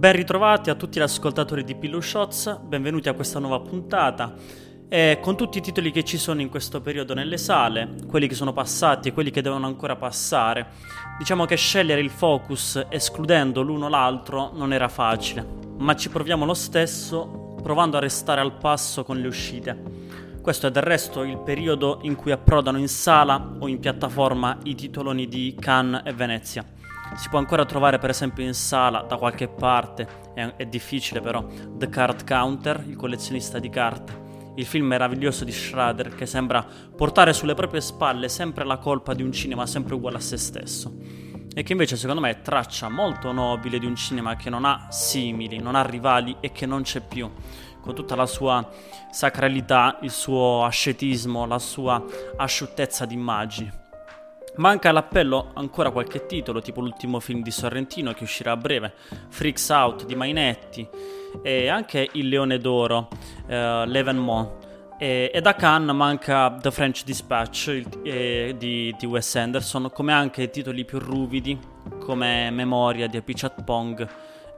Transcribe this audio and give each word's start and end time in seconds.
Ben 0.00 0.14
ritrovati 0.14 0.70
a 0.70 0.76
tutti 0.76 0.98
gli 0.98 1.02
ascoltatori 1.02 1.62
di 1.62 1.74
Pillow 1.74 2.00
Shots, 2.00 2.60
benvenuti 2.62 3.10
a 3.10 3.12
questa 3.12 3.38
nuova 3.38 3.60
puntata. 3.60 4.34
E 4.88 5.18
con 5.20 5.36
tutti 5.36 5.58
i 5.58 5.60
titoli 5.60 5.90
che 5.90 6.04
ci 6.04 6.16
sono 6.16 6.40
in 6.40 6.48
questo 6.48 6.80
periodo 6.80 7.12
nelle 7.12 7.36
sale, 7.36 7.96
quelli 8.06 8.26
che 8.26 8.34
sono 8.34 8.54
passati 8.54 9.08
e 9.08 9.12
quelli 9.12 9.30
che 9.30 9.42
devono 9.42 9.66
ancora 9.66 9.96
passare, 9.96 10.68
diciamo 11.18 11.44
che 11.44 11.54
scegliere 11.56 12.00
il 12.00 12.08
focus 12.08 12.82
escludendo 12.88 13.60
l'uno 13.60 13.90
l'altro 13.90 14.52
non 14.54 14.72
era 14.72 14.88
facile, 14.88 15.46
ma 15.76 15.94
ci 15.94 16.08
proviamo 16.08 16.46
lo 16.46 16.54
stesso 16.54 17.58
provando 17.62 17.98
a 17.98 18.00
restare 18.00 18.40
al 18.40 18.56
passo 18.56 19.04
con 19.04 19.18
le 19.18 19.26
uscite. 19.26 19.78
Questo 20.40 20.66
è 20.66 20.70
del 20.70 20.82
resto 20.82 21.24
il 21.24 21.36
periodo 21.36 21.98
in 22.04 22.16
cui 22.16 22.32
approdano 22.32 22.78
in 22.78 22.88
sala 22.88 23.50
o 23.58 23.68
in 23.68 23.78
piattaforma 23.78 24.60
i 24.62 24.74
titoloni 24.74 25.28
di 25.28 25.54
Cannes 25.60 26.00
e 26.06 26.14
Venezia. 26.14 26.64
Si 27.16 27.28
può 27.28 27.38
ancora 27.38 27.64
trovare 27.64 27.98
per 27.98 28.10
esempio 28.10 28.44
in 28.44 28.54
sala 28.54 29.02
da 29.02 29.16
qualche 29.16 29.48
parte, 29.48 30.08
è, 30.34 30.54
è 30.56 30.66
difficile 30.66 31.20
però, 31.20 31.44
The 31.72 31.88
Card 31.88 32.26
Counter, 32.26 32.82
il 32.86 32.96
collezionista 32.96 33.58
di 33.58 33.68
carte, 33.68 34.52
il 34.54 34.64
film 34.64 34.86
meraviglioso 34.86 35.44
di 35.44 35.52
Schrader 35.52 36.14
che 36.14 36.26
sembra 36.26 36.64
portare 36.96 37.32
sulle 37.32 37.54
proprie 37.54 37.80
spalle 37.80 38.28
sempre 38.28 38.64
la 38.64 38.78
colpa 38.78 39.14
di 39.14 39.22
un 39.22 39.32
cinema 39.32 39.66
sempre 39.66 39.94
uguale 39.94 40.16
a 40.16 40.20
se 40.20 40.36
stesso. 40.36 40.94
E 41.52 41.62
che 41.62 41.72
invece 41.72 41.96
secondo 41.96 42.20
me 42.20 42.30
è 42.30 42.40
traccia 42.42 42.88
molto 42.88 43.32
nobile 43.32 43.78
di 43.78 43.86
un 43.86 43.96
cinema 43.96 44.36
che 44.36 44.50
non 44.50 44.64
ha 44.64 44.86
simili, 44.90 45.58
non 45.58 45.74
ha 45.74 45.82
rivali 45.82 46.36
e 46.40 46.52
che 46.52 46.64
non 46.64 46.82
c'è 46.82 47.00
più, 47.00 47.28
con 47.80 47.94
tutta 47.94 48.14
la 48.14 48.26
sua 48.26 48.66
sacralità, 49.10 49.98
il 50.02 50.10
suo 50.10 50.64
ascetismo, 50.64 51.46
la 51.46 51.58
sua 51.58 52.04
asciuttezza 52.36 53.04
di 53.04 53.14
immagini. 53.14 53.79
Manca 54.60 54.90
all'appello 54.90 55.52
ancora 55.54 55.90
qualche 55.90 56.26
titolo, 56.26 56.60
tipo 56.60 56.82
l'ultimo 56.82 57.18
film 57.18 57.40
di 57.40 57.50
Sorrentino 57.50 58.12
che 58.12 58.24
uscirà 58.24 58.52
a 58.52 58.56
breve, 58.58 58.92
Freaks 59.30 59.70
Out 59.70 60.04
di 60.04 60.14
Mainetti 60.14 60.86
e 61.42 61.68
anche 61.68 62.10
Il 62.12 62.28
Leone 62.28 62.58
d'Oro, 62.58 63.08
eh, 63.46 63.86
L'Evenmont. 63.86 64.68
E, 64.98 65.30
e, 65.32 65.40
da 65.40 65.54
Cannes 65.54 65.96
manca 65.96 66.54
The 66.60 66.70
French 66.70 67.04
Dispatch 67.04 67.68
il, 67.68 67.88
eh, 68.02 68.54
di, 68.58 68.94
di, 68.98 69.06
Wes 69.06 69.34
Anderson, 69.34 69.90
come 69.94 70.12
anche 70.12 70.50
titoli 70.50 70.84
più 70.84 70.98
ruvidi 70.98 71.58
come 71.98 72.50
Memoria 72.50 73.06
di 73.06 73.16
Apichat 73.16 73.64
Pong 73.64 74.06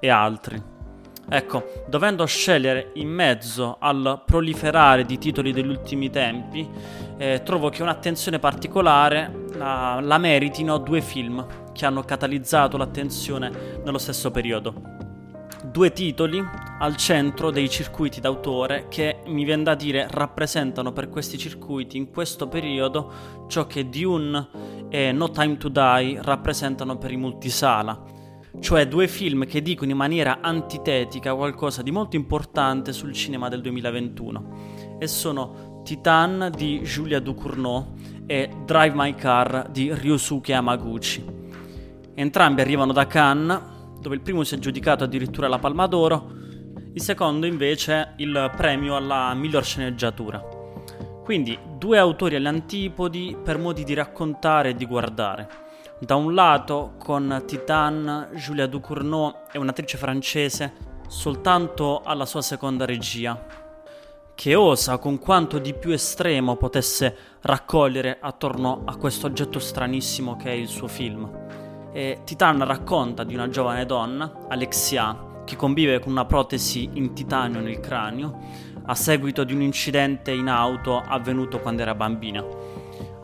e 0.00 0.08
altri. 0.08 0.81
Ecco, 1.28 1.84
dovendo 1.89 2.27
scegliere 2.27 2.91
in 2.95 3.09
mezzo 3.09 3.77
al 3.78 4.23
proliferare 4.27 5.05
di 5.05 5.19
titoli 5.19 5.53
degli 5.53 5.69
ultimi 5.69 6.11
tempi, 6.11 6.69
eh, 7.17 7.42
trovo 7.45 7.69
che 7.70 7.83
un'attenzione 7.83 8.39
particolare 8.39 9.45
la, 9.55 10.01
la 10.03 10.19
meritino 10.19 10.79
due 10.79 11.01
film 11.01 11.70
che 11.73 11.87
hanno 11.87 12.03
catalizzato 12.03 12.77
l'attenzione 12.77 13.81
nello 13.84 13.98
stesso 13.98 14.31
periodo. 14.31 15.01
Due 15.64 15.92
titoli 15.92 16.45
al 16.81 16.97
centro 16.97 17.51
dei 17.51 17.70
circuiti 17.70 18.20
d'autore 18.20 18.89
che 18.89 19.23
mi 19.27 19.45
viene 19.45 19.62
da 19.62 19.77
dire 19.77 20.09
rappresentano 20.11 20.92
per 20.92 21.09
questi 21.09 21.39
circuiti 21.39 21.97
in 21.97 22.11
questo 22.11 22.48
periodo 22.48 23.47
ciò 23.47 23.67
che 23.67 23.89
Dune 23.89 24.48
e 24.89 25.12
No 25.12 25.31
Time 25.31 25.57
to 25.57 25.69
Die 25.69 26.19
rappresentano 26.20 26.98
per 26.98 27.12
i 27.12 27.17
multisala 27.17 28.11
cioè 28.61 28.86
due 28.86 29.08
film 29.08 29.47
che 29.47 29.62
dicono 29.62 29.91
in 29.91 29.97
maniera 29.97 30.39
antitetica 30.41 31.34
qualcosa 31.34 31.83
di 31.83 31.91
molto 31.91 32.17
importante 32.17 32.92
sul 32.92 33.12
cinema 33.12 33.48
del 33.48 33.61
2021 33.61 34.97
e 34.98 35.06
sono 35.06 35.81
Titan 35.84 36.53
di 36.55 36.80
Julia 36.80 37.20
Ducournau 37.20 37.95
e 38.27 38.48
Drive 38.64 38.95
My 38.95 39.14
Car 39.14 39.69
di 39.70 39.92
Ryosuke 39.92 40.55
Hamaguchi. 40.55 41.25
Entrambi 42.14 42.61
arrivano 42.61 42.92
da 42.92 43.06
Cannes, 43.06 43.61
dove 44.00 44.14
il 44.14 44.20
primo 44.20 44.45
si 44.45 44.55
è 44.55 44.58
giudicato 44.58 45.05
addirittura 45.05 45.48
la 45.48 45.58
Palma 45.58 45.86
d'Oro, 45.86 46.30
il 46.92 47.00
secondo 47.00 47.47
invece 47.47 48.12
il 48.19 48.53
premio 48.56 48.97
alla 48.97 49.33
miglior 49.34 49.64
sceneggiatura. 49.64 50.41
Quindi 51.25 51.58
due 51.78 51.98
autori 51.98 52.36
alle 52.36 52.48
antipodi 52.48 53.36
per 53.42 53.58
modi 53.58 53.84
di 53.84 53.95
raccontare 53.95 54.70
e 54.70 54.74
di 54.74 54.86
guardare. 54.86 55.61
Da 56.02 56.17
un 56.17 56.35
lato, 56.35 56.95
con 56.98 57.45
Titan, 57.46 58.30
Julia 58.35 58.67
Ducournau 58.67 59.33
è 59.52 59.57
un'attrice 59.57 59.96
francese 59.96 60.73
soltanto 61.07 62.02
alla 62.05 62.27
sua 62.27 62.42
seconda 62.42 62.85
regia, 62.85 63.40
che 64.35 64.55
osa 64.57 64.98
con 64.98 65.20
quanto 65.20 65.61
di 65.61 65.73
più 65.74 65.92
estremo 65.92 66.57
potesse 66.57 67.17
raccogliere 67.42 68.18
attorno 68.20 68.83
a 68.85 68.96
questo 68.96 69.29
oggetto 69.29 69.61
stranissimo 69.61 70.35
che 70.35 70.48
è 70.48 70.55
il 70.55 70.67
suo 70.67 70.89
film. 70.89 71.30
E 71.92 72.23
Titan 72.24 72.67
racconta 72.67 73.23
di 73.23 73.34
una 73.34 73.48
giovane 73.48 73.86
donna, 73.86 74.46
Alexia, 74.48 75.45
che 75.45 75.55
convive 75.55 76.01
con 76.01 76.11
una 76.11 76.24
protesi 76.24 76.90
in 76.95 77.13
titanio 77.13 77.61
nel 77.61 77.79
cranio 77.79 78.40
a 78.86 78.96
seguito 78.96 79.45
di 79.45 79.55
un 79.55 79.63
incidente 79.63 80.33
in 80.33 80.48
auto 80.48 80.98
avvenuto 80.98 81.61
quando 81.61 81.83
era 81.83 81.95
bambina. 81.95 82.71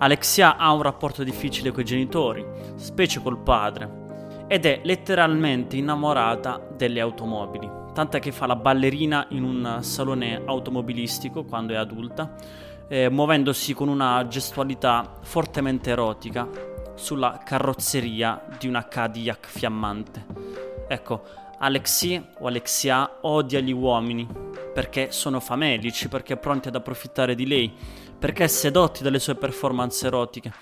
Alexia 0.01 0.57
ha 0.57 0.73
un 0.73 0.83
rapporto 0.83 1.25
difficile 1.25 1.73
con 1.73 1.83
i 1.83 1.85
genitori, 1.85 2.47
specie 2.77 3.21
col 3.21 3.39
padre, 3.39 4.47
ed 4.47 4.65
è 4.65 4.81
letteralmente 4.85 5.77
innamorata 5.77 6.61
delle 6.77 7.01
automobili, 7.01 7.69
tant'è 7.93 8.21
che 8.21 8.31
fa 8.31 8.47
la 8.47 8.55
ballerina 8.55 9.27
in 9.31 9.43
un 9.43 9.79
salone 9.83 10.41
automobilistico 10.45 11.45
quando 11.45 11.73
è 11.73 11.77
adulta, 11.77 12.33
eh, 12.87 13.11
muovendosi 13.11 13.75
con 13.75 13.89
una 13.89 14.25
gestualità 14.29 15.19
fortemente 15.21 15.91
erotica 15.91 16.49
sulla 16.95 17.41
carrozzeria 17.45 18.47
di 18.57 18.69
una 18.69 18.87
Cadillac 18.87 19.47
fiammante. 19.49 20.25
Ecco, 20.87 21.23
Alexi 21.61 22.25
o 22.39 22.47
Alexia 22.47 23.19
odia 23.23 23.59
gli 23.61 23.73
uomini 23.73 24.27
perché 24.73 25.11
sono 25.11 25.41
famelici, 25.41 26.09
perché 26.09 26.37
pronti 26.37 26.69
ad 26.69 26.77
approfittare 26.77 27.35
di 27.35 27.47
lei, 27.47 27.73
perché 28.17 28.47
sedotti 28.47 29.03
dalle 29.03 29.19
sue 29.19 29.35
performance 29.35 30.07
erotiche. 30.07 30.53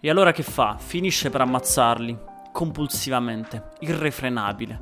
E 0.00 0.10
allora 0.10 0.32
che 0.32 0.42
fa? 0.42 0.76
Finisce 0.76 1.30
per 1.30 1.42
ammazzarli, 1.42 2.18
compulsivamente, 2.52 3.70
irrefrenabile, 3.80 4.80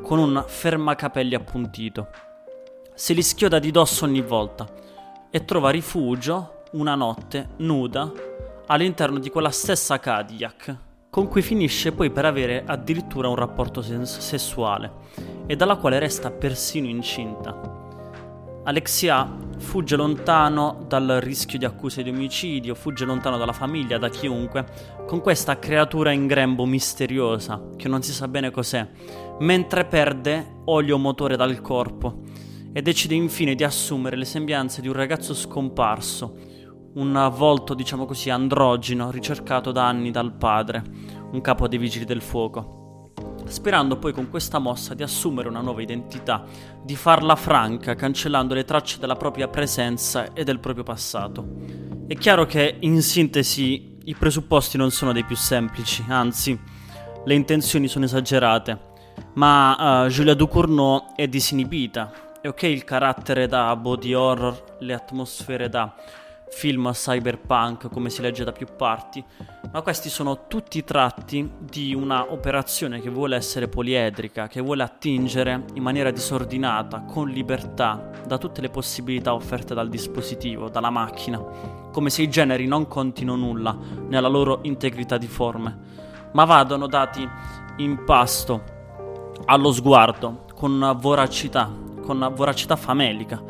con 0.00 0.18
un 0.18 0.42
fermacapelli 0.46 1.34
appuntito. 1.34 2.08
Se 2.94 3.12
li 3.12 3.22
schioda 3.22 3.58
di 3.58 3.70
dosso 3.70 4.06
ogni 4.06 4.22
volta 4.22 4.66
e 5.30 5.44
trova 5.44 5.68
rifugio, 5.68 6.62
una 6.72 6.94
notte, 6.94 7.50
nuda, 7.58 8.10
all'interno 8.66 9.18
di 9.18 9.28
quella 9.28 9.50
stessa 9.50 9.98
Cadillac 9.98 10.88
con 11.10 11.26
cui 11.26 11.42
finisce 11.42 11.90
poi 11.90 12.10
per 12.10 12.24
avere 12.24 12.62
addirittura 12.64 13.28
un 13.28 13.34
rapporto 13.34 13.82
sens- 13.82 14.18
sessuale 14.18 14.92
e 15.46 15.56
dalla 15.56 15.76
quale 15.76 15.98
resta 15.98 16.30
persino 16.30 16.86
incinta. 16.86 17.78
Alexia 18.62 19.28
fugge 19.58 19.96
lontano 19.96 20.84
dal 20.86 21.18
rischio 21.20 21.58
di 21.58 21.64
accuse 21.64 22.04
di 22.04 22.10
omicidio, 22.10 22.76
fugge 22.76 23.04
lontano 23.04 23.38
dalla 23.38 23.52
famiglia, 23.52 23.98
da 23.98 24.08
chiunque, 24.08 24.64
con 25.06 25.20
questa 25.20 25.58
creatura 25.58 26.12
in 26.12 26.26
grembo 26.26 26.64
misteriosa, 26.66 27.60
che 27.76 27.88
non 27.88 28.02
si 28.02 28.12
sa 28.12 28.28
bene 28.28 28.50
cos'è, 28.50 28.86
mentre 29.40 29.86
perde 29.86 30.60
olio 30.66 30.98
motore 30.98 31.36
dal 31.36 31.60
corpo 31.60 32.20
e 32.72 32.82
decide 32.82 33.14
infine 33.14 33.54
di 33.56 33.64
assumere 33.64 34.16
le 34.16 34.24
sembianze 34.24 34.80
di 34.80 34.88
un 34.88 34.94
ragazzo 34.94 35.34
scomparso, 35.34 36.36
un 36.94 37.32
volto, 37.34 37.74
diciamo 37.74 38.06
così, 38.06 38.30
androgino 38.30 39.10
ricercato 39.10 39.72
da 39.72 39.86
anni 39.86 40.10
dal 40.10 40.32
padre, 40.32 40.82
un 41.32 41.40
capo 41.40 41.68
dei 41.68 41.78
vigili 41.78 42.04
del 42.04 42.22
fuoco. 42.22 43.12
Sperando 43.44 43.96
poi 43.96 44.12
con 44.12 44.28
questa 44.28 44.58
mossa 44.58 44.94
di 44.94 45.02
assumere 45.02 45.48
una 45.48 45.60
nuova 45.60 45.82
identità, 45.82 46.44
di 46.82 46.96
farla 46.96 47.36
franca, 47.36 47.94
cancellando 47.94 48.54
le 48.54 48.64
tracce 48.64 48.98
della 48.98 49.16
propria 49.16 49.48
presenza 49.48 50.32
e 50.32 50.44
del 50.44 50.60
proprio 50.60 50.84
passato. 50.84 51.46
È 52.06 52.14
chiaro 52.16 52.44
che, 52.46 52.76
in 52.80 53.02
sintesi, 53.02 53.98
i 54.04 54.14
presupposti 54.14 54.76
non 54.76 54.90
sono 54.90 55.12
dei 55.12 55.24
più 55.24 55.36
semplici, 55.36 56.04
anzi, 56.08 56.58
le 57.24 57.34
intenzioni 57.34 57.86
sono 57.86 58.04
esagerate, 58.04 58.88
ma 59.34 60.04
uh, 60.04 60.08
Julia 60.08 60.34
Ducournau 60.34 61.14
è 61.14 61.28
disinibita. 61.28 62.12
È 62.40 62.48
ok 62.48 62.62
il 62.62 62.84
carattere 62.84 63.46
da 63.46 63.76
body 63.76 64.14
horror, 64.14 64.76
le 64.80 64.94
atmosfere 64.94 65.68
da 65.68 65.94
film 66.50 66.90
cyberpunk 66.92 67.88
come 67.88 68.10
si 68.10 68.20
legge 68.20 68.44
da 68.44 68.52
più 68.52 68.66
parti, 68.76 69.24
ma 69.72 69.82
questi 69.82 70.08
sono 70.08 70.46
tutti 70.48 70.82
tratti 70.84 71.48
di 71.58 71.94
una 71.94 72.32
operazione 72.32 73.00
che 73.00 73.08
vuole 73.08 73.36
essere 73.36 73.68
poliedrica, 73.68 74.48
che 74.48 74.60
vuole 74.60 74.82
attingere 74.82 75.64
in 75.74 75.82
maniera 75.82 76.10
disordinata, 76.10 77.02
con 77.02 77.28
libertà, 77.28 78.10
da 78.26 78.36
tutte 78.36 78.60
le 78.60 78.68
possibilità 78.68 79.32
offerte 79.32 79.74
dal 79.74 79.88
dispositivo, 79.88 80.68
dalla 80.68 80.90
macchina, 80.90 81.42
come 81.92 82.10
se 82.10 82.22
i 82.22 82.28
generi 82.28 82.66
non 82.66 82.88
contino 82.88 83.36
nulla 83.36 83.76
nella 84.08 84.28
loro 84.28 84.58
integrità 84.62 85.16
di 85.16 85.28
forme, 85.28 85.78
ma 86.32 86.44
vadano 86.44 86.86
dati 86.86 87.26
in 87.76 88.04
pasto 88.04 88.78
allo 89.46 89.72
sguardo, 89.72 90.46
con 90.54 90.96
voracità, 91.00 91.72
con 92.02 92.32
voracità 92.34 92.76
famelica 92.76 93.42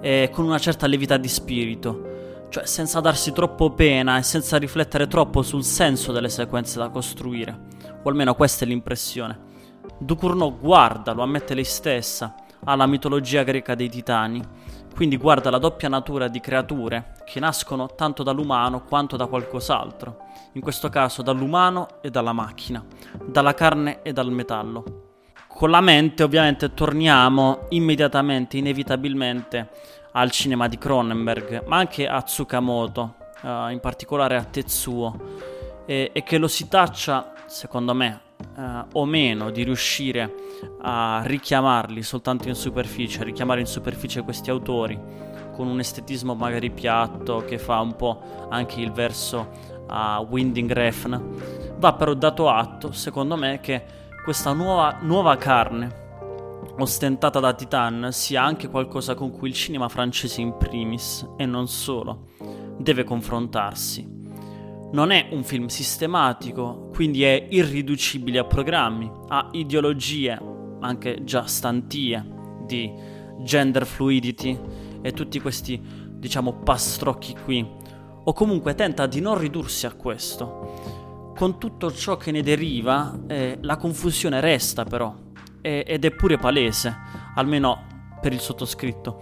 e 0.00 0.30
con 0.32 0.44
una 0.44 0.58
certa 0.58 0.86
levità 0.86 1.16
di 1.16 1.28
spirito 1.28 2.14
cioè 2.48 2.66
senza 2.66 3.00
darsi 3.00 3.32
troppo 3.32 3.70
pena 3.70 4.18
e 4.18 4.22
senza 4.22 4.56
riflettere 4.56 5.06
troppo 5.06 5.42
sul 5.42 5.64
senso 5.64 6.12
delle 6.12 6.28
sequenze 6.28 6.78
da 6.78 6.88
costruire, 6.88 7.58
o 8.02 8.08
almeno 8.08 8.34
questa 8.34 8.64
è 8.64 8.68
l'impressione. 8.68 9.38
Ducournau 9.98 10.58
guarda, 10.58 11.12
lo 11.12 11.22
ammette 11.22 11.54
lei 11.54 11.64
stessa, 11.64 12.34
alla 12.64 12.86
mitologia 12.86 13.42
greca 13.42 13.74
dei 13.74 13.88
titani, 13.88 14.42
quindi 14.94 15.16
guarda 15.18 15.50
la 15.50 15.58
doppia 15.58 15.88
natura 15.88 16.26
di 16.28 16.40
creature 16.40 17.16
che 17.24 17.38
nascono 17.38 17.94
tanto 17.94 18.22
dall'umano 18.22 18.82
quanto 18.84 19.16
da 19.16 19.26
qualcos'altro, 19.26 20.18
in 20.52 20.62
questo 20.62 20.88
caso 20.88 21.22
dall'umano 21.22 22.00
e 22.00 22.10
dalla 22.10 22.32
macchina, 22.32 22.82
dalla 23.22 23.54
carne 23.54 24.00
e 24.02 24.12
dal 24.12 24.32
metallo. 24.32 25.04
Con 25.48 25.70
la 25.70 25.80
mente 25.80 26.22
ovviamente 26.22 26.74
torniamo 26.74 27.66
immediatamente, 27.70 28.56
inevitabilmente 28.58 29.70
al 30.16 30.30
cinema 30.30 30.66
di 30.66 30.78
Cronenberg, 30.78 31.64
ma 31.66 31.76
anche 31.76 32.08
a 32.08 32.22
Tsukamoto, 32.22 33.16
uh, 33.42 33.68
in 33.68 33.80
particolare 33.80 34.36
a 34.36 34.44
Tetsuo, 34.44 35.14
e, 35.84 36.10
e, 36.12 36.22
che 36.22 36.38
lo 36.38 36.48
si 36.48 36.68
taccia, 36.68 37.32
secondo 37.44 37.94
me, 37.94 38.20
uh, 38.56 38.86
o 38.92 39.04
meno 39.04 39.50
di 39.50 39.62
riuscire 39.62 40.34
a 40.80 41.20
richiamarli 41.22 42.02
soltanto 42.02 42.48
in 42.48 42.54
superficie, 42.54 43.20
a 43.20 43.24
richiamare 43.24 43.60
in 43.60 43.66
superficie 43.66 44.22
questi 44.22 44.48
autori 44.48 44.98
con 45.52 45.66
un 45.66 45.78
estetismo 45.78 46.34
magari 46.34 46.70
piatto 46.70 47.44
che 47.46 47.58
fa 47.58 47.80
un 47.80 47.94
po' 47.96 48.48
anche 48.48 48.80
il 48.80 48.92
verso 48.92 49.74
a 49.88 50.18
Winding 50.20 50.70
Refn, 50.72 51.76
va 51.76 51.92
però 51.92 52.14
dato 52.14 52.48
atto, 52.48 52.90
secondo 52.92 53.36
me, 53.36 53.60
che 53.60 53.84
questa 54.24 54.52
nuova, 54.54 54.98
nuova 55.02 55.36
carne 55.36 56.04
ostentata 56.78 57.40
da 57.40 57.54
Titan 57.54 58.08
sia 58.12 58.42
anche 58.42 58.68
qualcosa 58.68 59.14
con 59.14 59.30
cui 59.30 59.48
il 59.48 59.54
cinema 59.54 59.88
francese 59.88 60.40
in 60.40 60.56
primis, 60.56 61.26
e 61.36 61.46
non 61.46 61.68
solo, 61.68 62.28
deve 62.78 63.04
confrontarsi. 63.04 64.14
Non 64.92 65.10
è 65.10 65.28
un 65.32 65.42
film 65.42 65.66
sistematico, 65.66 66.88
quindi 66.92 67.22
è 67.24 67.48
irriducibile 67.50 68.38
a 68.38 68.44
programmi, 68.44 69.10
a 69.28 69.48
ideologie, 69.52 70.40
anche 70.80 71.24
già 71.24 71.46
stantie, 71.46 72.34
di 72.64 72.92
gender 73.40 73.86
fluidity 73.86 74.58
e 75.02 75.12
tutti 75.12 75.40
questi, 75.40 75.80
diciamo, 76.14 76.60
pastrocchi 76.60 77.36
qui, 77.44 77.66
o 78.24 78.32
comunque 78.32 78.74
tenta 78.74 79.06
di 79.06 79.20
non 79.20 79.38
ridursi 79.38 79.86
a 79.86 79.92
questo 79.92 81.04
con 81.36 81.58
tutto 81.58 81.92
ciò 81.92 82.16
che 82.16 82.30
ne 82.30 82.42
deriva, 82.42 83.16
eh, 83.26 83.58
la 83.60 83.76
confusione 83.76 84.40
resta 84.40 84.84
però, 84.84 85.14
e, 85.66 85.82
ed 85.84 86.04
è 86.04 86.12
pure 86.12 86.38
palese, 86.38 86.96
almeno 87.34 87.86
per 88.20 88.32
il 88.32 88.38
sottoscritto. 88.38 89.20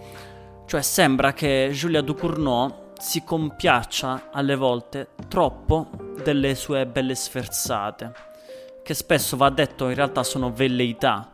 Cioè 0.67 0.83
sembra 0.83 1.33
che 1.33 1.69
Julia 1.71 2.01
Ducournau 2.01 2.91
si 2.99 3.23
compiaccia 3.23 4.29
alle 4.31 4.55
volte 4.55 5.09
troppo 5.27 5.89
delle 6.23 6.53
sue 6.53 6.85
belle 6.85 7.15
sferzate, 7.15 8.13
che 8.83 8.93
spesso 8.93 9.35
va 9.37 9.49
detto 9.49 9.89
in 9.89 9.95
realtà 9.95 10.21
sono 10.21 10.53
velleità, 10.53 11.33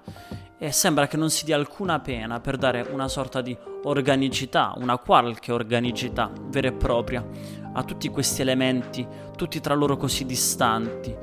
e 0.57 0.71
sembra 0.71 1.07
che 1.07 1.17
non 1.17 1.29
si 1.29 1.43
dia 1.43 1.57
alcuna 1.57 1.99
pena 1.99 2.39
per 2.39 2.55
dare 2.55 2.87
una 2.89 3.09
sorta 3.09 3.41
di 3.41 3.57
organicità, 3.83 4.73
una 4.77 4.97
qualche 4.97 5.51
organicità 5.51 6.31
vera 6.45 6.69
e 6.69 6.73
propria 6.73 7.25
a 7.73 7.83
tutti 7.83 8.07
questi 8.09 8.41
elementi, 8.41 9.05
tutti 9.35 9.59
tra 9.59 9.73
loro 9.73 9.97
così 9.97 10.25
distanti, 10.25 11.13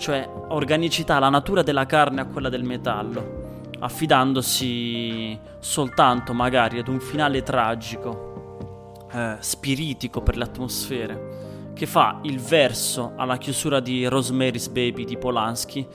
cioè 0.00 0.26
organicità, 0.48 1.18
la 1.18 1.28
natura 1.28 1.62
della 1.62 1.84
carne 1.84 2.22
a 2.22 2.24
quella 2.24 2.48
del 2.48 2.64
metallo, 2.64 3.68
affidandosi 3.80 5.38
soltanto 5.58 6.32
magari 6.32 6.78
ad 6.78 6.88
un 6.88 7.00
finale 7.00 7.42
tragico, 7.42 8.96
eh, 9.12 9.36
spiritico 9.40 10.22
per 10.22 10.38
le 10.38 10.44
atmosfere, 10.44 11.72
che 11.74 11.84
fa 11.84 12.20
il 12.22 12.40
verso 12.40 13.12
alla 13.16 13.36
chiusura 13.36 13.78
di 13.80 14.06
Rosemary's 14.06 14.68
Baby 14.68 15.04
di 15.04 15.18
Polanski 15.18 15.86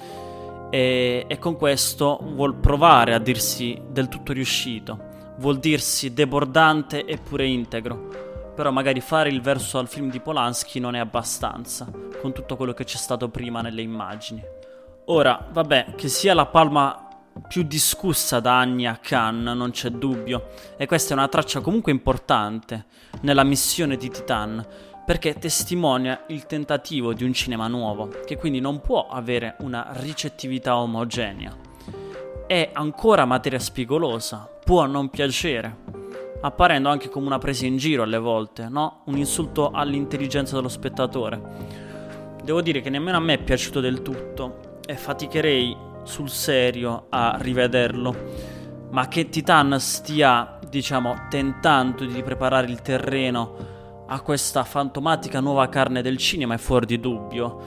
e, 0.70 1.26
e 1.28 1.40
con 1.40 1.58
questo 1.58 2.20
vuol 2.22 2.54
provare 2.54 3.16
a 3.16 3.20
dirsi 3.20 3.82
del 3.90 4.08
tutto 4.08 4.34
riuscito, 4.34 5.00
vuol 5.38 5.58
dirsi 5.58 6.14
debordante 6.14 7.08
eppure 7.08 7.48
integro 7.48 8.25
però 8.56 8.72
magari 8.72 9.02
fare 9.02 9.30
il 9.30 9.42
verso 9.42 9.78
al 9.78 9.88
film 9.88 10.10
di 10.10 10.22
Polanski 10.22 10.80
non 10.80 10.96
è 10.96 11.00
abbastanza, 11.00 11.88
con 12.22 12.34
tutto 12.34 12.56
quello 12.56 12.74
che 12.74 12.86
c'è 12.86 12.98
stato 12.98 13.30
prima 13.30 13.62
nelle 13.62 13.82
immagini. 13.82 14.42
Ora, 15.06 15.48
vabbè, 15.52 15.94
che 15.96 16.08
sia 16.08 16.34
la 16.34 16.46
palma 16.48 17.06
più 17.48 17.64
discussa 17.64 18.40
da 18.40 18.58
anni 18.58 18.88
a 18.88 18.98
Cannes, 18.98 19.56
non 19.56 19.72
c'è 19.72 19.90
dubbio, 19.90 20.48
e 20.78 20.86
questa 20.88 21.14
è 21.14 21.18
una 21.18 21.28
traccia 21.28 21.60
comunque 21.60 21.92
importante 21.92 22.86
nella 23.22 23.44
missione 23.44 23.98
di 23.98 24.10
Titan, 24.10 24.66
perché 25.06 25.36
testimonia 25.36 26.24
il 26.30 26.46
tentativo 26.46 27.14
di 27.14 27.24
un 27.24 27.34
cinema 27.34 27.68
nuovo, 27.68 28.10
che 28.26 28.38
quindi 28.38 28.60
non 28.60 28.80
può 28.80 29.08
avere 29.08 29.58
una 29.60 29.90
ricettività 29.98 30.78
omogenea. 30.78 31.56
È 32.48 32.70
ancora 32.74 33.26
materia 33.26 33.60
spigolosa, 33.60 34.50
può 34.64 34.86
non 34.86 35.10
piacere, 35.10 35.78
apparendo 36.46 36.90
anche 36.90 37.10
come 37.10 37.26
una 37.26 37.40
presa 37.40 37.66
in 37.66 37.78
giro 37.78 38.04
alle 38.04 38.20
volte, 38.20 38.68
no? 38.70 39.02
Un 39.06 39.18
insulto 39.18 39.72
all'intelligenza 39.72 40.56
dello 40.56 40.70
spettatore. 40.70 41.42
Devo 42.44 42.62
dire 42.62 42.82
che 42.82 42.92
nemmeno 42.92 43.18
a 43.18 43.20
me 43.20 43.34
è 43.34 43.44
piaciuto 43.44 43.80
del 43.80 44.04
tutto 44.04 44.80
e 44.86 44.96
faticherei 44.96 45.76
sul 46.04 46.30
serio 46.30 47.08
a 47.10 47.38
rivederlo, 47.40 48.16
ma 48.92 49.08
che 49.08 49.30
Titan 49.30 49.80
stia, 49.80 50.60
diciamo, 50.70 51.26
tentando 51.32 52.06
di 52.06 52.22
preparare 52.22 52.68
il 52.68 52.82
terreno 52.82 54.04
a 54.08 54.22
questa 54.22 54.64
fantomatica 54.64 55.40
nuova 55.40 55.68
carne 55.68 56.04
del 56.04 56.18
cinema 56.18 56.54
è 56.54 56.60
fuori 56.60 56.86
di 56.86 57.00
dubbio, 57.00 57.60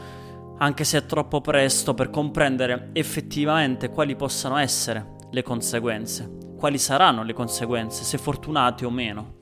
anche 0.59 0.85
se 0.85 0.99
è 0.99 1.07
troppo 1.07 1.41
presto 1.41 1.95
per 1.95 2.11
comprendere 2.11 2.91
effettivamente 2.93 3.91
quali 3.91 4.15
possano 4.15 4.57
essere 4.57 5.17
le 5.33 5.43
conseguenze 5.43 6.47
quali 6.59 6.77
saranno 6.77 7.23
le 7.23 7.33
conseguenze, 7.33 8.03
se 8.03 8.19
fortunate 8.19 8.85
o 8.85 8.91
meno. 8.91 9.37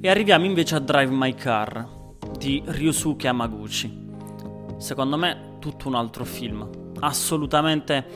E 0.00 0.08
arriviamo 0.08 0.44
invece 0.44 0.76
a 0.76 0.78
Drive 0.78 1.12
My 1.12 1.34
Car 1.34 1.86
di 2.38 2.62
Ryusuke 2.64 3.26
Hamaguchi. 3.26 4.02
Secondo 4.76 5.16
me 5.16 5.56
tutto 5.58 5.88
un 5.88 5.96
altro 5.96 6.24
film, 6.24 6.68
assolutamente 7.00 8.06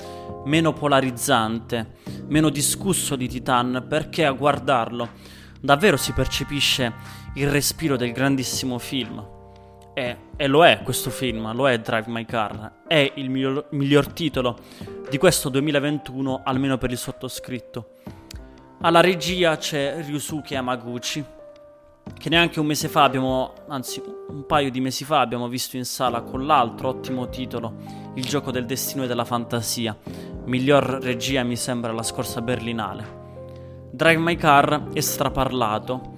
meno 0.45 0.73
polarizzante, 0.73 1.97
meno 2.29 2.51
discusso 2.51 3.17
di 3.17 3.27
Titan, 3.27 3.87
perché 3.89 4.25
a 4.25 4.33
guardarlo 4.33 5.09
davvero 5.61 5.97
si 5.97 6.13
percepisce 6.13 6.93
il 7.35 7.49
respiro 7.49 7.97
del 7.97 8.13
grandissimo 8.13 8.79
film. 8.79 9.38
E, 9.99 10.17
e, 10.37 10.47
lo 10.47 10.65
è 10.65 10.83
questo 10.85 11.11
film, 11.11 11.53
lo 11.57 11.69
è 11.69 11.77
Drive 11.81 12.05
My 12.07 12.25
Car, 12.25 12.85
è 12.87 13.15
il 13.17 13.31
miglior, 13.31 13.67
miglior 13.71 14.07
titolo 14.07 14.57
di 15.11 15.19
questo 15.19 15.49
2021, 15.49 16.43
almeno 16.45 16.79
per 16.79 16.93
il 16.93 16.97
sottoscritto. 16.97 17.95
Alla 18.83 19.01
regia 19.01 19.57
c'è 19.57 20.01
Ryusuke 20.05 20.55
Yamaguchi, 20.55 21.25
che 22.17 22.29
neanche 22.29 22.61
un 22.61 22.67
mese 22.67 22.87
fa 22.87 23.03
abbiamo, 23.03 23.55
anzi 23.67 24.01
un 24.29 24.47
paio 24.47 24.71
di 24.71 24.81
mesi 24.81 25.03
fa 25.03 25.19
abbiamo 25.19 25.49
visto 25.49 25.77
in 25.77 25.85
sala 25.85 26.21
con 26.21 26.47
l'altro 26.47 26.91
ottimo 26.91 27.29
titolo, 27.29 27.75
Il 28.15 28.25
gioco 28.25 28.53
del 28.53 28.67
destino 28.67 29.03
e 29.03 29.09
della 29.09 29.25
fantasia, 29.25 29.99
miglior 30.45 31.01
regia 31.03 31.43
mi 31.43 31.57
sembra 31.57 31.91
la 31.91 32.05
scorsa 32.05 32.41
Berlinale. 32.41 33.17
Drive 33.91 34.21
My 34.21 34.37
Car 34.37 34.91
è 34.93 35.01
straparlato, 35.01 36.18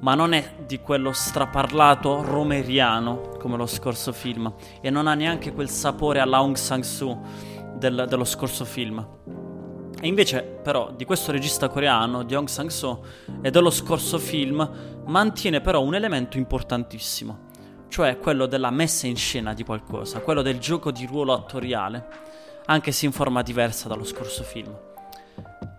ma 0.00 0.14
non 0.14 0.32
è 0.32 0.54
di 0.66 0.80
quello 0.80 1.12
straparlato 1.12 2.22
romeriano 2.22 3.36
come 3.38 3.56
lo 3.56 3.66
scorso 3.66 4.12
film 4.12 4.52
e 4.80 4.90
non 4.90 5.06
ha 5.06 5.14
neanche 5.14 5.52
quel 5.52 5.68
sapore 5.68 6.20
alla 6.20 6.36
Aung 6.38 6.56
San 6.56 6.82
Suu 6.82 7.18
del, 7.74 8.06
dello 8.08 8.24
scorso 8.24 8.64
film. 8.64 9.06
E 10.00 10.06
invece, 10.06 10.42
però, 10.42 10.92
di 10.92 11.04
questo 11.04 11.32
regista 11.32 11.68
coreano, 11.68 12.22
di 12.22 12.34
Aung 12.34 12.48
San 12.48 12.70
Suu, 12.70 13.02
e 13.42 13.50
dello 13.50 13.70
scorso 13.70 14.18
film, 14.18 14.68
mantiene 15.06 15.60
però 15.60 15.82
un 15.82 15.94
elemento 15.94 16.36
importantissimo, 16.36 17.46
cioè 17.88 18.18
quello 18.18 18.46
della 18.46 18.70
messa 18.70 19.08
in 19.08 19.16
scena 19.16 19.54
di 19.54 19.64
qualcosa, 19.64 20.20
quello 20.20 20.42
del 20.42 20.58
gioco 20.58 20.92
di 20.92 21.04
ruolo 21.06 21.32
attoriale, 21.32 22.06
anche 22.66 22.92
se 22.92 23.06
in 23.06 23.12
forma 23.12 23.42
diversa 23.42 23.88
dallo 23.88 24.04
scorso 24.04 24.44
film. 24.44 24.72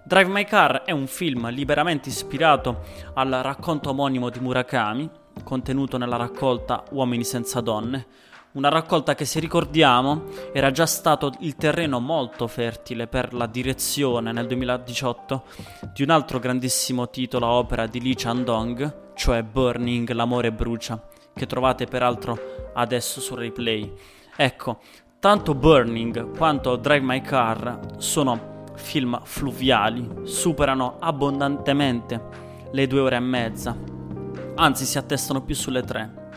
Drive 0.10 0.32
My 0.32 0.44
Car 0.44 0.86
è 0.86 0.92
un 0.92 1.06
film 1.06 1.52
liberamente 1.52 2.10
ispirato 2.10 2.80
al 3.14 3.30
racconto 3.30 3.92
omonimo 3.92 4.32
di 4.32 4.40
Murakami, 4.40 5.08
contenuto 5.44 6.00
nella 6.00 6.16
raccolta 6.16 6.84
Uomini 6.90 7.24
senza 7.24 7.62
donne, 7.62 8.08
una 8.54 8.70
raccolta 8.70 9.14
che 9.14 9.26
se 9.26 9.40
ricordiamo 9.40 10.24
era 10.52 10.72
già 10.72 10.88
stato 10.88 11.34
il 11.42 11.56
terreno 11.58 12.00
molto 12.00 12.48
fertile 12.48 13.06
per 13.06 13.36
la 13.36 13.46
direzione 13.46 14.32
nel 14.32 14.48
2018 14.48 15.44
di 15.94 16.02
un 16.02 16.10
altro 16.10 16.40
grandissimo 16.40 17.12
titolo 17.12 17.46
a 17.46 17.52
opera 17.52 17.86
di 17.86 18.02
Lee 18.02 18.16
Chandong, 18.16 19.12
cioè 19.14 19.44
Burning, 19.44 20.10
l'amore 20.10 20.52
brucia, 20.52 21.00
che 21.36 21.46
trovate 21.46 21.86
peraltro 21.86 22.72
adesso 22.74 23.22
su 23.22 23.36
replay. 23.36 23.94
Ecco, 24.36 24.80
tanto 25.20 25.54
Burning 25.54 26.36
quanto 26.36 26.78
Drive 26.78 27.06
My 27.06 27.22
Car 27.22 27.98
sono 27.98 28.58
film 28.80 29.20
fluviali, 29.24 30.08
superano 30.24 30.98
abbondantemente 31.00 32.48
le 32.72 32.88
due 32.88 33.00
ore 33.00 33.18
e 33.18 33.20
mezza, 33.20 33.78
anzi 34.56 34.86
si 34.86 34.98
attestano 34.98 35.44
più 35.44 35.56
sulle 35.56 35.84
tre. 35.84 36.32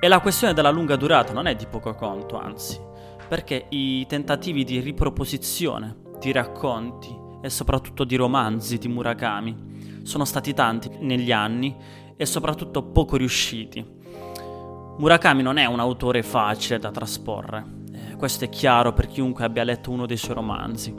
E 0.00 0.08
la 0.08 0.20
questione 0.20 0.54
della 0.54 0.70
lunga 0.70 0.96
durata 0.96 1.32
non 1.32 1.46
è 1.46 1.54
di 1.54 1.66
poco 1.66 1.94
conto, 1.94 2.38
anzi, 2.38 2.80
perché 3.28 3.66
i 3.70 4.06
tentativi 4.06 4.64
di 4.64 4.80
riproposizione 4.80 5.96
di 6.18 6.32
racconti 6.32 7.14
e 7.42 7.50
soprattutto 7.50 8.04
di 8.04 8.16
romanzi 8.16 8.78
di 8.78 8.88
Murakami 8.88 10.00
sono 10.02 10.24
stati 10.24 10.54
tanti 10.54 10.90
negli 11.00 11.32
anni 11.32 11.76
e 12.16 12.26
soprattutto 12.26 12.82
poco 12.82 13.16
riusciti. 13.16 13.84
Murakami 14.98 15.42
non 15.42 15.58
è 15.58 15.66
un 15.66 15.80
autore 15.80 16.22
facile 16.22 16.78
da 16.78 16.90
trasporre, 16.90 17.64
eh, 17.92 18.16
questo 18.16 18.44
è 18.44 18.48
chiaro 18.48 18.92
per 18.92 19.06
chiunque 19.06 19.44
abbia 19.44 19.64
letto 19.64 19.90
uno 19.90 20.06
dei 20.06 20.16
suoi 20.16 20.34
romanzi. 20.34 20.94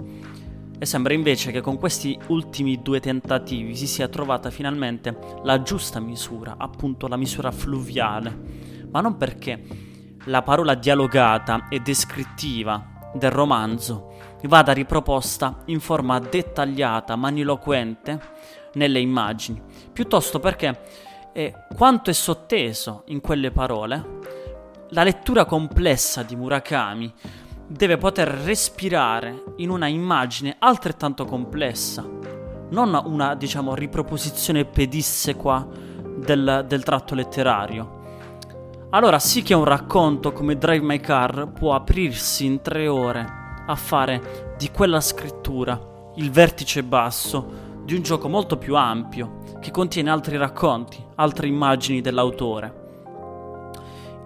E 0.79 0.85
sembra 0.85 1.13
invece 1.13 1.51
che 1.51 1.61
con 1.61 1.77
questi 1.77 2.17
ultimi 2.27 2.81
due 2.81 2.99
tentativi 2.99 3.75
si 3.75 3.87
sia 3.87 4.07
trovata 4.07 4.51
finalmente 4.51 5.17
la 5.43 5.61
giusta 5.61 5.99
misura, 5.99 6.55
appunto 6.57 7.07
la 7.07 7.17
misura 7.17 7.51
fluviale, 7.51 8.85
ma 8.91 9.01
non 9.01 9.17
perché 9.17 9.63
la 10.25 10.43
parola 10.43 10.75
dialogata 10.75 11.67
e 11.69 11.79
descrittiva 11.79 13.11
del 13.13 13.31
romanzo 13.31 14.13
vada 14.43 14.71
riproposta 14.71 15.63
in 15.65 15.79
forma 15.79 16.19
dettagliata, 16.19 17.15
maniloquente 17.15 18.19
nelle 18.73 18.99
immagini, 18.99 19.61
piuttosto 19.91 20.39
perché 20.39 20.79
eh, 21.33 21.53
quanto 21.75 22.09
è 22.09 22.13
sotteso 22.13 23.03
in 23.07 23.19
quelle 23.19 23.51
parole, 23.51 24.19
la 24.89 25.03
lettura 25.03 25.45
complessa 25.45 26.23
di 26.23 26.35
Murakami 26.35 27.13
deve 27.67 27.97
poter 27.97 28.27
respirare 28.29 29.43
in 29.57 29.69
una 29.69 29.87
immagine 29.87 30.55
altrettanto 30.57 31.25
complessa, 31.25 32.05
non 32.69 32.99
una, 33.05 33.35
diciamo, 33.35 33.75
riproposizione 33.75 34.65
pedissequa 34.65 35.67
del, 36.17 36.65
del 36.67 36.83
tratto 36.83 37.13
letterario. 37.13 37.95
Allora 38.91 39.19
sì 39.19 39.41
che 39.43 39.53
un 39.53 39.65
racconto 39.65 40.31
come 40.31 40.57
Drive 40.57 40.85
My 40.85 40.99
Car 40.99 41.51
può 41.51 41.75
aprirsi 41.75 42.45
in 42.45 42.61
tre 42.61 42.87
ore 42.87 43.25
a 43.65 43.75
fare 43.75 44.55
di 44.57 44.71
quella 44.71 45.01
scrittura 45.01 45.79
il 46.15 46.31
vertice 46.31 46.83
basso 46.83 47.65
di 47.83 47.95
un 47.95 48.01
gioco 48.01 48.29
molto 48.29 48.57
più 48.57 48.75
ampio 48.75 49.39
che 49.59 49.71
contiene 49.71 50.09
altri 50.09 50.37
racconti, 50.37 51.03
altre 51.15 51.47
immagini 51.47 51.99
dell'autore. 51.99 52.85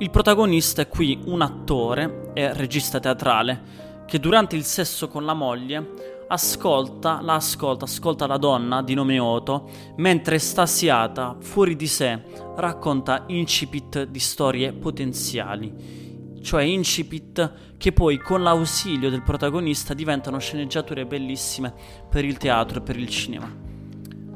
Il 0.01 0.09
protagonista 0.09 0.81
è 0.81 0.87
qui 0.87 1.19
un 1.25 1.41
attore 1.41 2.31
e 2.33 2.51
regista 2.53 2.99
teatrale 2.99 3.61
che 4.07 4.19
durante 4.19 4.55
il 4.55 4.63
sesso 4.63 5.07
con 5.07 5.25
la 5.25 5.35
moglie 5.35 6.23
ascolta, 6.27 7.21
la 7.21 7.35
ascolta, 7.35 7.85
ascolta 7.85 8.25
la 8.25 8.37
donna 8.37 8.81
di 8.81 8.95
nome 8.95 9.19
Oto, 9.19 9.69
mentre 9.97 10.37
estasiata, 10.37 11.37
fuori 11.39 11.75
di 11.75 11.85
sé, 11.85 12.19
racconta 12.55 13.25
incipit 13.27 14.05
di 14.05 14.19
storie 14.19 14.73
potenziali, 14.73 16.39
cioè 16.41 16.63
incipit 16.63 17.75
che 17.77 17.91
poi 17.91 18.17
con 18.17 18.41
l'ausilio 18.41 19.11
del 19.11 19.21
protagonista 19.21 19.93
diventano 19.93 20.39
sceneggiature 20.39 21.05
bellissime 21.05 21.75
per 22.09 22.25
il 22.25 22.37
teatro 22.37 22.79
e 22.79 22.81
per 22.81 22.97
il 22.97 23.07
cinema. 23.07 23.70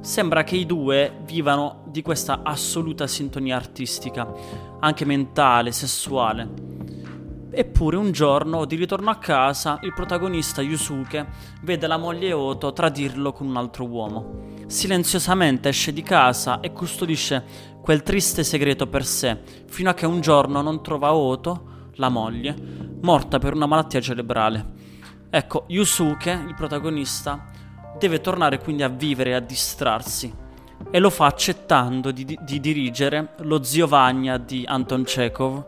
Sembra 0.05 0.43
che 0.43 0.55
i 0.55 0.67
due 0.67 1.21
vivano 1.25 1.81
di 1.87 2.03
questa 2.03 2.41
assoluta 2.43 3.07
sintonia 3.07 3.55
artistica, 3.55 4.31
anche 4.79 5.03
mentale, 5.03 5.71
sessuale. 5.71 6.47
Eppure 7.49 7.97
un 7.97 8.11
giorno, 8.11 8.65
di 8.65 8.75
ritorno 8.75 9.09
a 9.09 9.15
casa, 9.15 9.79
il 9.81 9.95
protagonista 9.95 10.61
Yusuke 10.61 11.25
vede 11.63 11.87
la 11.87 11.97
moglie 11.97 12.33
Oto 12.33 12.71
tradirlo 12.71 13.33
con 13.33 13.47
un 13.47 13.57
altro 13.57 13.87
uomo. 13.87 14.43
Silenziosamente 14.67 15.69
esce 15.69 15.91
di 15.91 16.03
casa 16.03 16.59
e 16.59 16.71
custodisce 16.71 17.43
quel 17.81 18.03
triste 18.03 18.43
segreto 18.43 18.85
per 18.85 19.07
sé, 19.07 19.39
fino 19.65 19.89
a 19.89 19.95
che 19.95 20.05
un 20.05 20.21
giorno 20.21 20.61
non 20.61 20.83
trova 20.83 21.15
Oto, 21.15 21.89
la 21.95 22.09
moglie, 22.09 22.55
morta 23.01 23.39
per 23.39 23.55
una 23.55 23.65
malattia 23.65 24.01
cerebrale. 24.01 24.73
Ecco, 25.31 25.65
Yusuke, 25.67 26.29
il 26.29 26.53
protagonista, 26.53 27.53
deve 27.97 28.21
tornare 28.21 28.59
quindi 28.59 28.83
a 28.83 28.89
vivere 28.89 29.31
e 29.31 29.33
a 29.33 29.39
distrarsi 29.39 30.43
e 30.91 30.99
lo 30.99 31.09
fa 31.09 31.25
accettando 31.25 32.11
di, 32.11 32.37
di, 32.41 32.59
dirigere 32.59 33.33
lo 33.39 33.63
zio 33.63 33.87
Vagna 33.87 34.37
di 34.37 34.63
Anton 34.67 35.03
Chekhov 35.03 35.65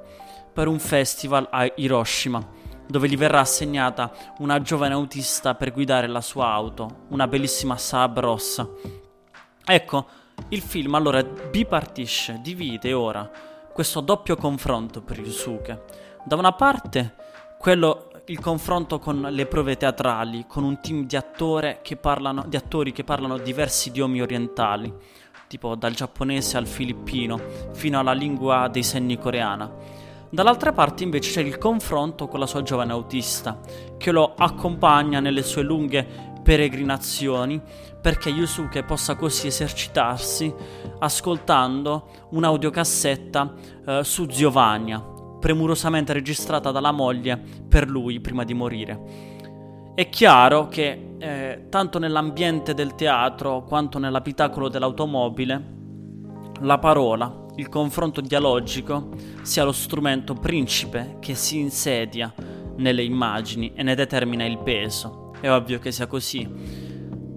per 0.53 0.67
un 0.67 0.79
festival 0.79 1.47
a 1.51 1.71
Hiroshima, 1.75 2.45
dove 2.87 3.07
gli 3.07 3.17
verrà 3.17 3.39
assegnata 3.39 4.11
una 4.39 4.61
giovane 4.61 4.93
autista 4.93 5.55
per 5.55 5.71
guidare 5.71 6.07
la 6.07 6.21
sua 6.21 6.47
auto, 6.47 7.05
una 7.09 7.27
bellissima 7.27 7.77
Saab 7.77 8.19
rossa. 8.19 8.67
Ecco, 9.65 10.05
il 10.49 10.61
film 10.61 10.95
allora 10.95 11.23
bipartisce, 11.23 12.39
divide 12.41 12.93
ora 12.93 13.29
questo 13.73 13.99
doppio 13.99 14.35
confronto 14.35 15.01
per 15.01 15.19
Yusuke. 15.19 15.83
Da 16.23 16.35
una 16.35 16.53
parte 16.53 17.15
quello 17.59 18.06
il 18.29 18.39
confronto 18.39 18.99
con 18.99 19.25
le 19.29 19.45
prove 19.45 19.77
teatrali, 19.77 20.45
con 20.47 20.63
un 20.65 20.81
team 20.81 21.05
di, 21.05 21.17
che 21.81 21.95
parlano, 21.95 22.43
di 22.45 22.57
attori 22.57 22.91
che 22.91 23.05
parlano 23.05 23.37
diversi 23.37 23.87
idiomi 23.87 24.21
orientali, 24.21 24.93
tipo 25.47 25.75
dal 25.75 25.93
giapponese 25.93 26.57
al 26.57 26.67
filippino, 26.67 27.39
fino 27.71 27.99
alla 27.99 28.11
lingua 28.11 28.67
dei 28.67 28.83
segni 28.83 29.17
coreana. 29.17 29.71
Dall'altra 30.29 30.73
parte 30.73 31.03
invece 31.03 31.31
c'è 31.31 31.47
il 31.47 31.57
confronto 31.57 32.27
con 32.27 32.41
la 32.41 32.47
sua 32.47 32.63
giovane 32.63 32.91
autista, 32.91 33.61
che 33.97 34.11
lo 34.11 34.33
accompagna 34.35 35.21
nelle 35.21 35.41
sue 35.41 35.61
lunghe 35.61 36.05
peregrinazioni 36.43 37.61
perché 38.01 38.29
Yusuke 38.29 38.83
possa 38.83 39.15
così 39.15 39.47
esercitarsi 39.47 40.53
ascoltando 40.99 42.27
un'audiocassetta 42.29 43.53
eh, 43.85 44.03
su 44.03 44.25
Giovanna, 44.25 45.15
premurosamente 45.39 46.13
registrata 46.13 46.71
dalla 46.71 46.91
moglie 46.91 47.41
per 47.67 47.89
lui 47.89 48.19
prima 48.19 48.43
di 48.43 48.53
morire. 48.53 49.35
È 49.95 50.09
chiaro 50.09 50.67
che 50.67 51.15
eh, 51.17 51.65
tanto 51.69 51.97
nell'ambiente 51.97 52.73
del 52.73 52.95
teatro 52.95 53.63
quanto 53.63 53.97
nell'abitacolo 53.97 54.69
dell'automobile 54.69 55.75
la 56.61 56.77
parola, 56.77 57.45
il 57.55 57.69
confronto 57.69 58.21
dialogico 58.21 59.09
sia 59.41 59.63
lo 59.63 59.71
strumento 59.71 60.33
principe 60.35 61.17
che 61.19 61.33
si 61.33 61.59
insedia 61.59 62.33
nelle 62.77 63.03
immagini 63.03 63.73
e 63.73 63.83
ne 63.83 63.95
determina 63.95 64.45
il 64.45 64.59
peso. 64.59 65.33
È 65.39 65.49
ovvio 65.49 65.79
che 65.79 65.91
sia 65.91 66.07
così. 66.07 66.47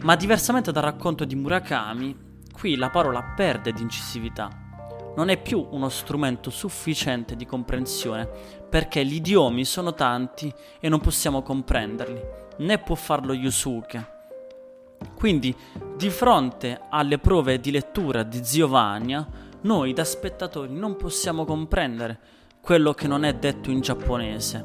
Ma 0.03 0.17
diversamente 0.17 0.73
dal 0.73 0.83
racconto 0.83 1.25
di 1.25 1.35
Murakami, 1.35 2.17
qui 2.53 2.77
la 2.77 2.91
parola 2.91 3.23
perde 3.35 3.73
di 3.73 3.83
incisività 3.83 4.70
non 5.17 5.29
è 5.29 5.41
più 5.41 5.67
uno 5.71 5.89
strumento 5.89 6.51
sufficiente 6.51 7.37
di 7.37 7.47
comprensione 7.47 8.29
perché 8.69 9.05
gli 9.05 9.15
idiomi 9.15 9.65
sono 9.65 9.95
tanti 9.95 10.53
e 10.79 10.89
non 10.89 11.01
possiamo 11.01 11.43
comprenderli, 11.43 12.21
né 12.59 12.79
può 12.79 12.95
farlo 12.95 13.33
Yusuke. 13.33 14.19
Quindi, 15.15 15.55
di 15.97 16.11
fronte 16.11 16.81
alle 16.91 17.19
prove 17.19 17.59
di 17.59 17.71
lettura 17.71 18.23
di 18.23 18.45
Zio 18.45 18.69
Vania, 18.69 19.27
noi 19.63 19.93
da 19.93 20.05
spettatori 20.05 20.73
non 20.73 20.97
possiamo 20.97 21.45
comprendere 21.45 22.19
quello 22.61 22.93
che 22.93 23.09
non 23.09 23.25
è 23.25 23.35
detto 23.35 23.71
in 23.71 23.81
giapponese 23.81 24.65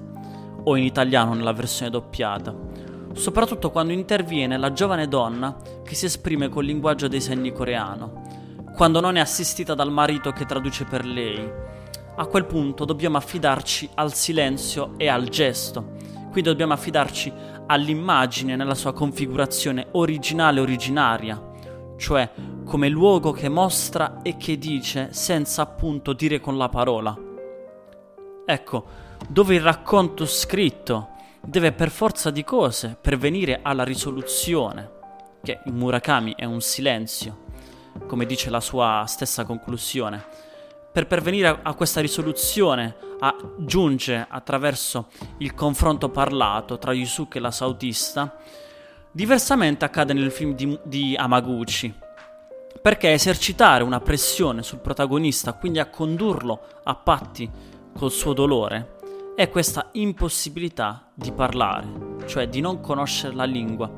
o 0.64 0.75
in 0.75 0.84
italiano 0.84 1.34
nella 1.34 1.54
versione 1.54 1.90
doppiata, 1.90 2.54
soprattutto 3.14 3.72
quando 3.72 3.94
interviene 3.94 4.58
la 4.58 4.74
giovane 4.74 5.08
donna 5.08 5.56
che 5.84 5.96
si 5.96 6.06
esprime 6.06 6.50
col 6.50 6.66
linguaggio 6.66 7.08
dei 7.08 7.22
segni 7.22 7.52
coreano 7.52 8.44
quando 8.75 9.00
non 9.00 9.15
è 9.15 9.22
assistita 9.22 9.74
dal 9.74 9.89
marito 9.89 10.32
che 10.32 10.46
traduce 10.46 10.84
per 10.84 11.05
lei. 11.05 11.50
A 12.17 12.25
quel 12.25 12.46
punto 12.46 12.84
dobbiamo 12.84 13.15
affidarci 13.15 13.89
al 13.96 14.13
silenzio 14.13 14.96
e 14.98 15.08
al 15.08 15.29
gesto. 15.29 15.94
Qui 16.29 16.41
dobbiamo 16.41 16.74
affidarci 16.74 17.32
all'immagine 17.67 18.58
nella 18.58 18.75
sua 18.75 18.94
configurazione 18.94 19.88
originale 19.91 20.60
originaria, 20.60 21.41
cioè 21.98 22.29
come 22.65 22.89
luogo 22.89 23.32
che 23.32 23.48
mostra 23.48 24.22
e 24.22 24.36
che 24.36 24.58
dice 24.58 25.13
senza 25.13 25.62
appunto 25.62 26.12
dire 26.12 26.41
con 26.41 26.58
la 26.58 26.67
parola. 26.67 27.17
Ecco, 28.46 28.86
dove 29.29 29.55
il 29.55 29.62
racconto 29.62 30.25
scritto 30.25 31.12
deve 31.41 31.72
per 31.72 31.89
forza 31.89 32.29
di 32.29 32.44
cose 32.44 32.98
pervenire 33.00 33.60
alla 33.62 33.84
risoluzione, 33.84 34.91
che 35.41 35.62
in 35.63 35.75
Murakami 35.75 36.34
è 36.36 36.44
un 36.44 36.60
silenzio, 36.60 37.45
come 38.08 38.25
dice 38.25 38.50
la 38.50 38.60
sua 38.60 39.04
stessa 39.08 39.46
conclusione. 39.46 40.24
Per 40.92 41.08
pervenire 41.08 41.60
a 41.62 41.74
questa 41.74 42.02
risoluzione 42.02 42.96
a, 43.20 43.36
giunge 43.58 44.25
attraverso 44.30 45.08
il 45.40 45.54
confronto 45.54 46.10
parlato 46.10 46.78
tra 46.78 46.94
Yusuke 46.94 47.38
e 47.38 47.42
la 47.42 47.52
sautista, 47.52 48.38
diversamente 49.12 49.86
accade 49.86 50.14
nel 50.14 50.32
film 50.32 50.54
di, 50.54 50.78
di 50.84 51.16
Amaguchi, 51.18 51.94
perché 52.82 53.12
esercitare 53.12 53.84
una 53.84 54.00
pressione 54.00 54.64
sul 54.64 54.80
protagonista, 54.80 55.54
quindi 55.54 55.80
a 55.80 55.90
condurlo 55.90 56.62
a 56.84 56.96
patti 56.96 57.50
col 57.98 58.12
suo 58.12 58.34
dolore, 58.34 58.94
è 59.36 59.50
questa 59.50 59.90
impossibilità 59.94 61.10
di 61.14 61.32
parlare, 61.32 61.88
cioè 62.25 62.48
di 62.48 62.62
non 62.62 62.80
conoscere 62.80 63.36
la 63.36 63.44
lingua, 63.44 63.92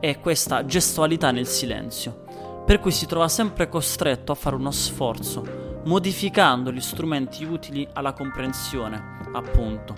è 0.00 0.18
questa 0.20 0.66
gestualità 0.66 1.30
nel 1.30 1.46
silenzio 1.46 2.28
per 2.70 2.78
cui 2.78 2.92
si 2.92 3.06
trova 3.06 3.26
sempre 3.26 3.68
costretto 3.68 4.30
a 4.30 4.36
fare 4.36 4.54
uno 4.54 4.70
sforzo, 4.70 5.80
modificando 5.86 6.70
gli 6.70 6.80
strumenti 6.80 7.42
utili 7.42 7.84
alla 7.94 8.12
comprensione, 8.12 9.18
appunto. 9.32 9.96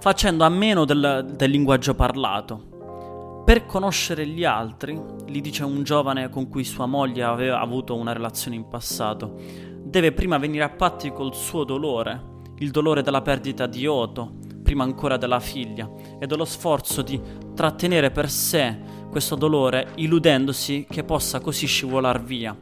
facendo 0.00 0.42
a 0.42 0.48
meno 0.48 0.84
del, 0.84 1.30
del 1.36 1.52
linguaggio 1.52 1.94
parlato. 1.94 3.42
Per 3.44 3.64
conoscere 3.64 4.26
gli 4.26 4.44
altri, 4.44 5.00
gli 5.24 5.40
dice 5.40 5.62
un 5.62 5.84
giovane 5.84 6.30
con 6.30 6.48
cui 6.48 6.64
sua 6.64 6.86
moglie 6.86 7.22
aveva 7.22 7.60
avuto 7.60 7.94
una 7.94 8.12
relazione 8.12 8.56
in 8.56 8.66
passato, 8.66 9.36
deve 9.84 10.10
prima 10.10 10.36
venire 10.36 10.64
a 10.64 10.70
patti 10.70 11.12
col 11.12 11.32
suo 11.32 11.62
dolore, 11.62 12.40
il 12.58 12.72
dolore 12.72 13.02
della 13.02 13.22
perdita 13.22 13.68
di 13.68 13.86
Oto, 13.86 14.32
prima 14.64 14.82
ancora 14.82 15.16
della 15.16 15.38
figlia, 15.38 15.88
e 16.18 16.26
dello 16.26 16.44
sforzo 16.44 17.02
di 17.02 17.20
trattenere 17.54 18.10
per 18.10 18.28
sé 18.28 18.93
questo 19.14 19.36
dolore, 19.36 19.92
illudendosi 19.94 20.88
che 20.90 21.04
possa 21.04 21.38
così 21.38 21.68
scivolar 21.68 22.20
via. 22.20 22.56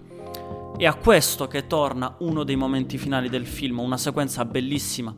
È 0.77 0.85
a 0.85 0.93
questo 0.97 1.47
che 1.47 1.67
torna 1.67 2.17
uno 2.19 2.45
dei 2.45 2.57
momenti 2.57 2.99
finali 2.99 3.31
del 3.31 3.47
film, 3.47 3.79
una 3.79 3.97
sequenza 3.97 4.45
bellissima 4.45 5.17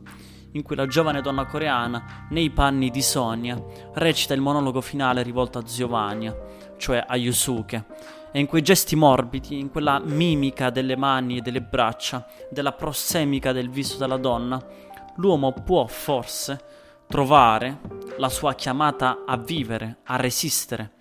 in 0.52 0.62
cui 0.62 0.76
la 0.76 0.86
giovane 0.86 1.22
donna 1.22 1.46
coreana, 1.46 2.28
nei 2.30 2.50
panni 2.50 2.88
di 2.90 3.02
Sonia, 3.02 3.60
recita 3.94 4.32
il 4.32 4.40
monologo 4.40 4.80
finale 4.80 5.24
rivolto 5.24 5.58
a 5.58 5.62
Giovanni, 5.62 6.32
cioè 6.76 7.04
a 7.04 7.16
Yusuke, 7.16 7.84
e 8.30 8.38
in 8.38 8.46
quei 8.46 8.62
gesti 8.62 8.94
morbidi, 8.94 9.58
in 9.58 9.70
quella 9.70 9.98
mimica 9.98 10.70
delle 10.70 10.94
mani 10.96 11.38
e 11.38 11.40
delle 11.40 11.62
braccia, 11.62 12.28
della 12.48 12.74
prossemica 12.74 13.50
del 13.50 13.70
viso 13.70 13.98
della 13.98 14.18
donna, 14.18 14.64
l'uomo 15.16 15.50
può 15.50 15.84
forse 15.88 16.60
trovare 17.08 17.80
la 18.18 18.28
sua 18.28 18.54
chiamata 18.54 19.24
a 19.26 19.36
vivere, 19.36 19.98
a 20.04 20.14
resistere, 20.14 20.92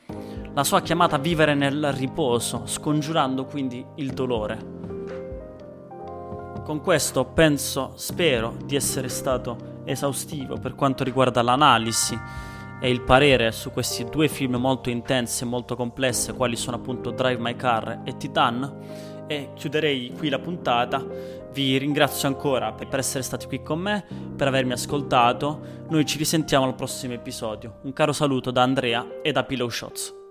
la 0.54 0.64
sua 0.64 0.82
chiamata 0.82 1.16
a 1.16 1.20
vivere 1.20 1.56
nel 1.56 1.92
riposo, 1.94 2.64
scongiurando 2.66 3.46
quindi 3.46 3.84
il 3.96 4.14
dolore. 4.14 4.72
Con 6.64 6.80
questo 6.80 7.26
penso, 7.26 7.94
spero 7.96 8.56
di 8.64 8.76
essere 8.76 9.10
stato 9.10 9.82
esaustivo 9.84 10.58
per 10.58 10.76
quanto 10.76 11.04
riguarda 11.04 11.42
l'analisi 11.42 12.18
e 12.80 12.90
il 12.90 13.02
parere 13.02 13.52
su 13.52 13.72
questi 13.72 14.06
due 14.06 14.28
film 14.28 14.56
molto 14.56 14.90
intensi 14.90 15.44
e 15.44 15.48
molto 15.48 15.76
complessi, 15.76 16.32
quali 16.34 16.56
sono 16.56 16.78
appunto 16.78 17.12
Drive 17.12 17.42
My 17.42 17.56
Car 17.56 18.02
e 18.04 18.16
Titan. 18.18 19.22
E 19.26 19.52
chiuderei 19.56 20.14
qui 20.18 20.30
la 20.30 20.40
puntata. 20.40 21.04
Vi 21.52 21.78
ringrazio 21.78 22.28
ancora 22.28 22.74
per 22.74 23.00
essere 23.00 23.24
stati 23.24 23.48
qui 23.48 23.64
con 23.64 23.80
me, 23.80 24.06
per 24.36 24.48
avermi 24.48 24.74
ascoltato. 24.74 25.86
Noi 25.90 26.06
ci 26.06 26.18
risentiamo 26.18 26.66
al 26.66 26.76
prossimo 26.76 27.14
episodio. 27.14 27.80
Un 27.84 27.94
caro 27.94 28.12
saluto 28.12 28.52
da 28.52 28.64
Andrea 28.64 29.22
e 29.22 29.32
da 29.32 29.44
Pillow 29.44 29.70
Shots. 29.70 30.23